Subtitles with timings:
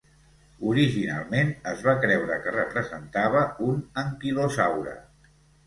[0.69, 4.99] Originalment es va creure que representava un anquilosaure.